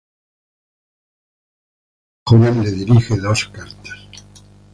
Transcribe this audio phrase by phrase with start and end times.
[2.25, 3.99] Plinio el Joven le dirige dos cartas.